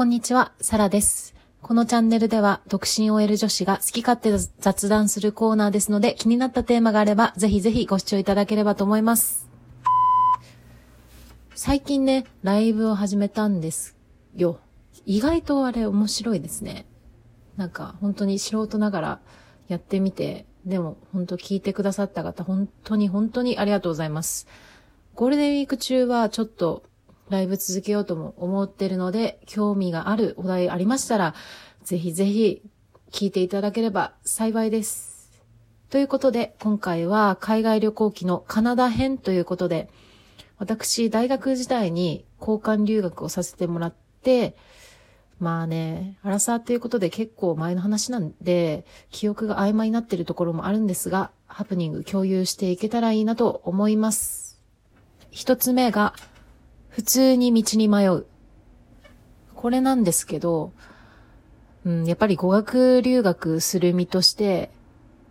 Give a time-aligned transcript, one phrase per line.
[0.00, 1.34] こんにちは、サラです。
[1.60, 9.50] このチャンネルでは、独身 OL 女子が好き勝手雑談するコーナーですので、気になったテーマがあれば、ぜひぜひご視聴いただければと思います。
[11.54, 13.94] 最近ね、ライブを始めたんです
[14.34, 14.58] よ。
[15.04, 16.86] 意外とあれ面白いですね。
[17.58, 19.20] なんか、本当に素人ながら
[19.68, 24.48] やってみて、でも本当聞いてくださった方、本当に本当にありがとうございます。
[25.14, 26.84] ゴールデンウィーク中はちょっと
[27.30, 31.34] ライブ続けようとも思ってるので、興味があるお題ありましたら、
[31.84, 32.62] ぜひぜひ
[33.10, 35.30] 聞いていただければ幸いです。
[35.90, 39.88] ということで、今回は海外旅行記のカナダ編ということで、
[40.58, 44.56] 私、大学時代に交換留学をさせてもらって、
[45.38, 54.60] まあね、アラサーということで結構前の話なんで、記憶が曖昧になってるところもあるんですが、ハプニング共有していけたらいいなと思います。
[55.30, 56.14] 一つ目が、
[56.90, 58.26] 普通に道に迷う。
[59.54, 60.72] これなんですけど、
[61.84, 64.70] うん、やっぱり語学留学する身として、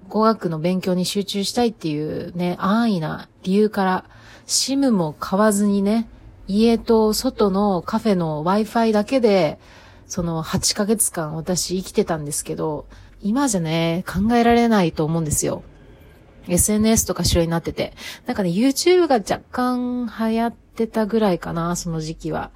[0.07, 4.05] 語学の勉強に集中したいっていうね、安易な理由から、
[4.47, 6.09] シムも買わずにね、
[6.47, 9.59] 家と外のカフェの Wi-Fi だけで、
[10.07, 12.87] その8ヶ月間私生きてたんですけど、
[13.21, 15.61] 今じゃね、考えられないと思うんですよ。
[16.47, 17.93] SNS とか主流になってて。
[18.25, 22.51] なんかね、YouTube が若干流行っててたぐらいかな、その時期は。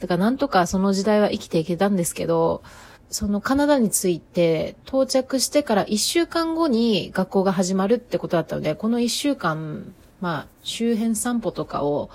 [0.00, 2.62] だからなんとかその時代は生きていけたんですけど、
[3.10, 12.10] そのカナダに着いて到着してから1週間後に学校が始まるってことだったので、この1週間、まあ周辺散歩とかを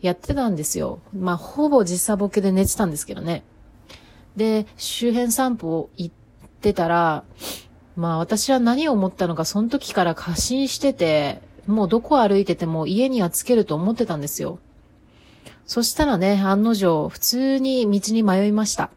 [0.00, 1.00] やってたんですよ。
[1.16, 3.44] まあほぼ時差ボケで寝てたんですけどね。
[4.36, 6.14] で、周辺散歩を行っ
[6.60, 7.24] てたら、
[7.96, 14.58] まあ私は何を思ったのか、その時から過信してて、もうどこ歩いてても家にはつけると思ってたんですよ。
[15.70, 18.90] そしたらね、案の定、普通に道に迷いました。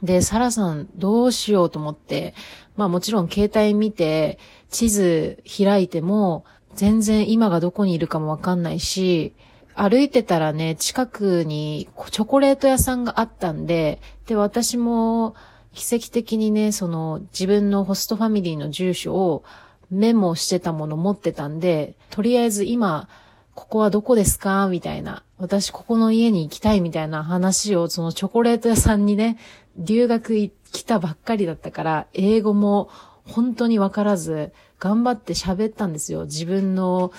[0.00, 2.34] で、サラさんどうしようと思って、
[2.76, 4.38] まあもちろん携帯見て、
[4.70, 6.44] 地図開いても、
[6.76, 9.34] 全然今がどこにいるかもわかんないし、
[9.74, 15.34] 歩いてたらね、近くにチョコレート屋さんがあったんで、で、私も
[15.74, 19.42] 奇跡的にね、その自分のホストファミリーの住所を
[19.90, 23.08] メモしてたもの持ってたんで、とりあえず今、
[23.54, 24.68] ここはどこですか？
[24.68, 25.22] みたいな。
[25.38, 29.38] 私ここの家に行きたいみたいな話をそのチョコレート屋さんにね、
[29.76, 32.88] 留学来たばっかりだったから、英語も
[33.24, 36.24] 本当にわからず、頑張って喋ったんですよ。
[36.24, 37.12] 自分の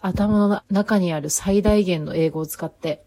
[0.00, 3.04] 頭の中にある最大限の英語を使って。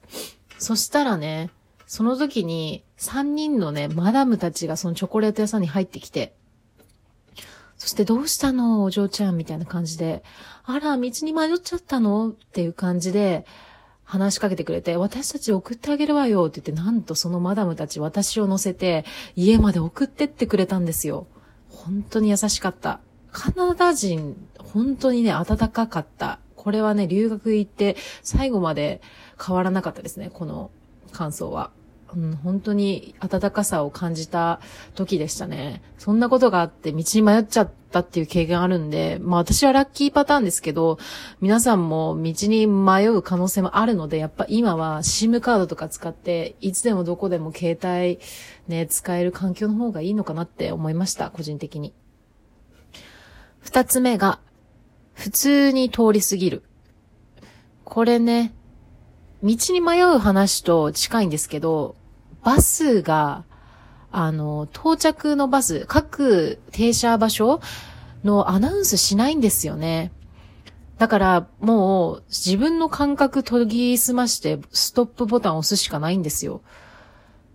[0.60, 1.50] そしたらね、
[1.86, 6.36] その時に3人のね、マダムたちがそのチョコレート屋さんに入ってきて、
[7.78, 10.24] そしてどうしたのお嬢ちゃんみたいな感じで、
[10.64, 12.30] あら、道に迷っちゃったの？
[12.30, 13.46] っていう感じで
[14.04, 19.06] 話しかけてくれて、私たち送ってあげるわよって言って、なんとそのマダムたち私を乗せて
[19.36, 21.28] 家まで送ってってくれたんですよ。
[21.70, 23.00] 本当に優しかった。
[23.32, 26.40] カナダ人、本当にね、温かかった。
[26.56, 29.02] これはね、留学行って最後まで
[29.40, 30.72] 変わらなかったですね、この
[31.12, 31.72] 感想は。
[32.16, 34.62] うん、本当に温かさを感じた
[34.95, 35.81] 時でしたね。
[35.97, 41.00] そんなことがあって道に迷っちゃったっていう経験あるんで、まあ私はラッキーパターンですけど、
[41.41, 48.19] 皆さんも道に迷う可能性もあるので、やっぱ今は SIM カードとか使って、いつでもどこでも携帯
[48.68, 51.94] ね、使える環境の方がいいのかなって思いました、個人的に。
[53.59, 54.39] 二つ目が、
[55.13, 56.63] 普通に通り過ぎる。
[57.84, 58.53] これね、
[59.44, 61.96] 道に迷う話と近いんですけど、
[62.44, 63.46] バスが、
[64.12, 67.62] あの、到着のバス、各停車場所
[68.24, 70.12] のアナウンスしないんですよね。
[70.98, 76.62] だから、もう、自分の感覚研ぎ澄まして、ストップボタンを押すしかないんですよ。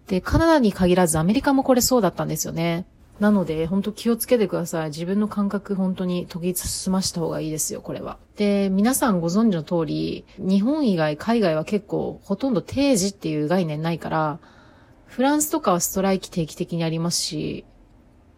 [0.06, 2.86] で、カナダに限らずアメリカもこれそうだったんですよね。
[3.20, 4.88] なので、本当気をつけてください。
[4.88, 8.18] 自分の感覚本当に研ぎ澄ました方がいいですよ、これは。
[8.36, 14.38] で、皆さんご存知の通り、日本以外、海外は結構ほとんど定時っていう概念ないから、
[15.06, 17.64] フランスとかはストライキ定期的にありますし、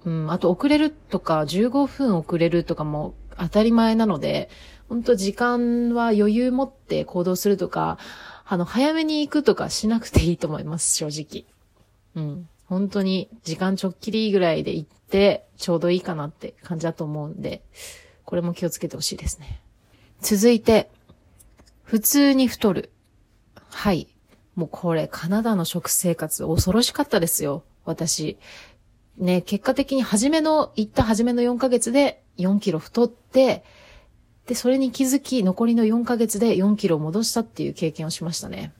[0.05, 4.50] うん、あと遅れるとか15分遅れるとかも当たり前なので、
[4.88, 7.99] 本当時間は余裕持って行動するとか、
[8.44, 11.47] あの、早めに行くとかしなくていいと思います、正直。
[12.15, 12.49] うん。
[12.66, 17.62] 本当に時間ちょっきりぐらいで行ってちょうどいいかなって感じだと思うんで、
[18.25, 19.61] これも気をつけてほしいですね。
[20.20, 20.90] 続いて、
[21.82, 22.90] 普通に太る。
[23.70, 24.08] はい。
[24.55, 27.64] もうこれカナダの食生活恐ろしかったですよ。
[27.84, 28.38] 私。
[29.19, 33.64] ね、結果的に初めの、行った初めの4ヶ月で4キロ太って、
[34.46, 38.72] で、それに気づき残りの4ヶ月で4キロ戻したっていう経験をしましたね。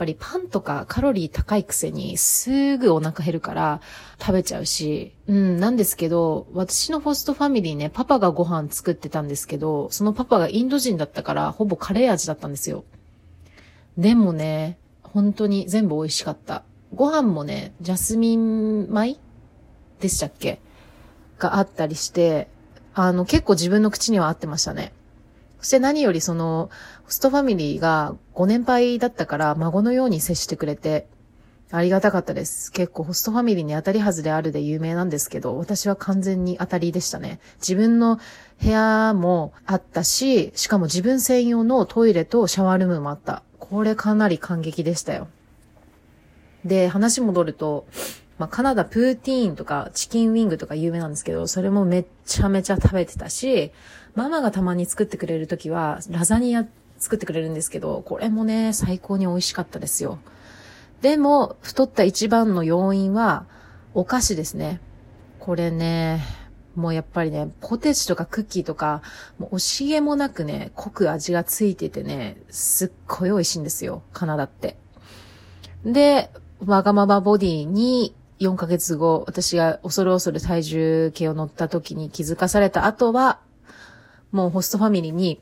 [0.00, 3.82] ぱりパンとかカロリー高いくせにすぐお腹減るから
[4.18, 12.84] 食べちゃうし、うん、なんですけど、私のホストファミリーね、パパがご飯作ってたんですけど、そのパパがインド人だったからほぼカレー味だったんですよ。
[13.98, 16.62] でもね、本当に全部美味しかった。
[16.94, 19.18] ご飯もね、ジャスミン米
[20.00, 20.60] でしたっけ？
[21.38, 22.48] があったりして、
[22.94, 24.94] あの、結構自分の口には合ってましたね。
[25.60, 26.70] そして何よりその、
[27.04, 31.06] ホストファミリーがご年配だったから孫のように接してくれて、
[31.72, 32.72] ありがたかったです。
[32.72, 37.38] 結構ホストファミリーに当たり外れあるで有名なんですけど、私は完全に当たりでしたね。
[37.60, 38.18] 自分の
[38.60, 43.42] 部屋もあったし、しかも自分専用のトイレとシャワールームもあった。
[43.58, 45.28] これかなり感激でしたよ。
[46.64, 47.86] で、話戻ると、
[48.38, 53.70] まあ、カナダプーティーンとかチキンウィングとか有名なんですけど、それもめっちゃめちゃ食べてたし、
[54.14, 56.66] ママがたまに作ってくれるときは、ラザニア
[56.98, 60.18] 作ってくれるんですけど、これもね、最高に美味しかったですよ。
[61.02, 63.46] でも、太った一番の要因は、
[63.94, 64.80] お菓子ですね。
[65.38, 66.20] これね、
[66.76, 69.02] もうやっぱりね、ポテチとかクッキーとか、
[69.38, 74.76] もう惜しげもなくね、濃く味がついててね、すっごい美味しいんですよ、カナダって。
[75.84, 76.30] で、
[76.64, 83.40] わがままボディに4ヶ月後、私が恐る恐る体重計を乗った時に気づかされた後は、
[84.32, 85.40] もうホストファミリーに、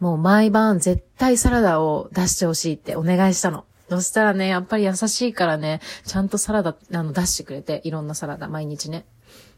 [0.00, 3.64] もう毎晩絶対サラダを出してほしいってお願いしたの。
[3.90, 9.04] そしたらね、やっぱり優しいからね、ちゃんとサラダ、あの、出してくれて、いろんなサラダ、毎日ね。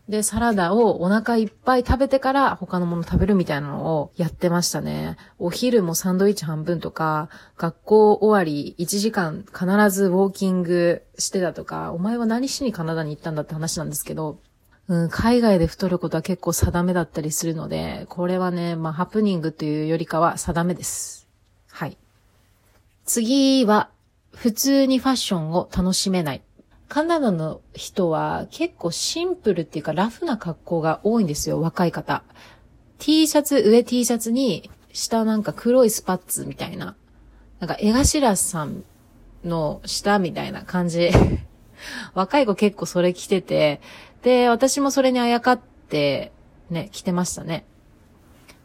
[0.08, 5.16] で、サラダをお腹いっぱい食べてから他のもの食べるみたいなのをやってましたね。
[5.38, 14.40] お昼もサンドイッチ半分とか、学校終わり1時間必ずウォーキングしてたとか、お前は何しにカナダに行ったんだって話なんですけど、
[14.92, 21.26] うん、海外で太ることは結構定めだったりするので、これはね、まあ、ハプニングというよりかは定めです。
[21.70, 21.96] はい。
[23.06, 23.88] 次は、
[24.34, 26.42] 普通にファッションを楽しめない。
[26.90, 32.22] カナダの人は結構シンプルっていうかラフな格好が多いんですよ、若い方。
[32.98, 36.96] T シャツ、上 T シャツに、下なんか黒いスパッツみたいな。
[37.60, 38.84] なんか江頭さん
[39.42, 41.08] の下みたいな感じ。
[42.12, 43.80] 若い子結構それ着てて、
[44.22, 46.32] で、私もそれにあやかって、
[46.70, 47.64] ね、着てましたね。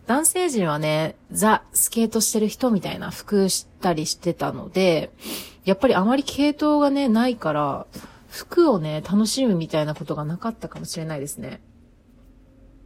[0.06, 5.12] 男性陣はね、ザ・スケートしてる人みたいな服したりしてたので、
[5.66, 7.86] やっぱりあまり系統がね、ないから、
[8.30, 11.62] 服をね、楽しむみたいなことがなかったかもしれないですね。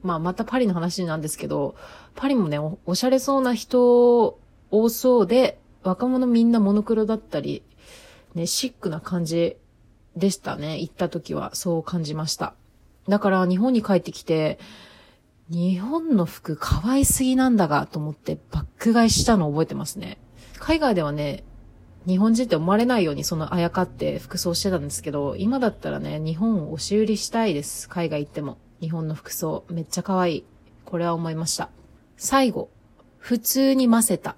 [0.02, 1.76] まあ、またパリの話なんですけど、
[2.16, 4.40] パリもねお、おしゃれそうな人
[4.72, 7.64] 多そうで、若者みんなモノクロだったり、
[8.34, 9.58] ね、シックな感じ
[10.16, 10.80] でしたね。
[10.80, 12.56] 行った時はそう感じました。
[13.08, 14.60] だから日本に帰ってきて、
[15.50, 20.18] 日本の服可愛すぎなんだがと思ってバック買いしたのを覚えてますね。
[20.60, 21.44] 海外ではね、
[22.08, 27.90] 日本人って思われないようにそのあやかって服装してたんですけど、今だったらね、日本を押し売りしたいです。
[27.90, 28.58] 海外行っても。
[28.80, 30.46] 日本の服装、めっちゃ可愛い。
[30.86, 31.70] これは思いました。
[32.18, 32.72] 最後、
[33.18, 34.36] 普通に混ぜた。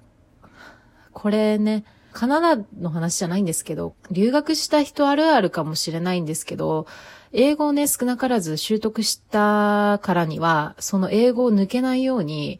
[1.13, 6.85] これね、カナダの話じゃないんですけど、留学した人あるあるかもしれないんですけど、
[7.33, 12.59] 英語をね、少なからず習得したからには、その英語を抜けないように、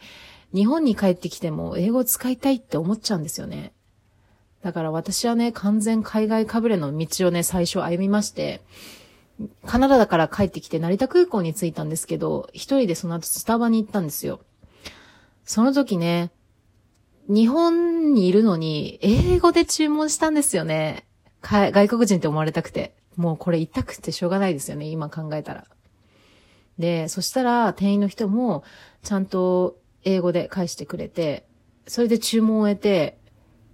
[0.54, 3.72] 日本に帰ってきても英語を使いたいって思っちゃうんですよね。
[4.63, 8.62] だから私はね、完全海外かぶれの道をね、最初歩みまして、
[9.65, 14.42] カナダだから帰ってきて成田空港に着いたんですけど、一人でその後スタバに行ったんですよ。
[15.46, 16.32] その時ね、
[17.27, 21.06] 日本にいるのに、英語で注文したんですよね。
[21.42, 22.96] 外国人って思われたくて。
[23.15, 25.65] もうこれ痛くてしょうがないですよね、今考えたら。
[26.77, 28.63] で、そしたら店員の人も
[29.03, 31.46] ちゃんと英語で返してくれて、
[31.88, 33.17] それで注文を終えて、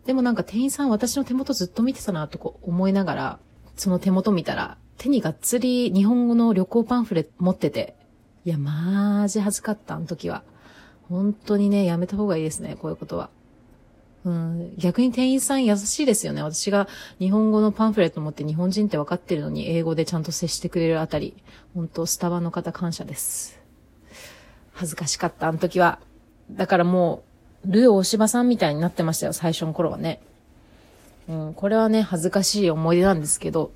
[0.06, 3.40] でもなんか店員さん私の手元ずっと見てたなとこ思いながら、
[3.76, 7.96] その手元見たら、手にがっつり日本語の旅行パンフレ持ってて、
[8.46, 10.44] いや、マジ恥ずかった、あの時は。
[11.08, 13.30] 本当にね、やめた方がいいですね、こういうことは。
[14.30, 16.44] うん、逆に店員さん優しいですよね。
[16.44, 21.34] 私が日本語のパンフレット持って日本人って分かってるのに英語でちゃんと接してくれるあたり、
[21.74, 23.60] 本当スタバの方感謝です。
[24.74, 25.98] 恥ずかしかった、あの時は。
[26.52, 27.24] だからも
[27.66, 30.22] う、ルー大柴さんみたいになってましたよ、最初の頃はね。
[31.28, 33.72] うん、これはね、恥ずかしい思い出なんですけど、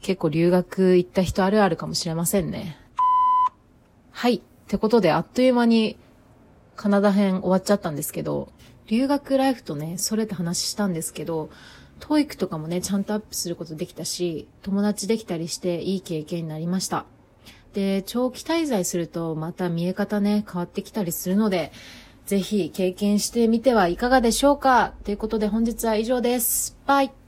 [0.00, 2.76] 結構留学行った人あるあるかもしれませんね。
[4.12, 4.36] はい。
[4.36, 5.96] ってことで、あっという間に
[6.76, 8.51] カナダ編終わっちゃったんですけど、
[8.86, 11.50] 留学ライフとね、それって話したんですけど、
[12.00, 17.06] TOEIC とかもね、ちゃんとアップすることできたし、友達できたりしていい経験になりました。
[17.74, 21.72] で、長期滞在するとまた見え方ね、変わってきたりするので、
[22.26, 26.76] ぜひ経験してみてはいかがでしょうかということで本日は以上です。
[26.86, 27.21] バイ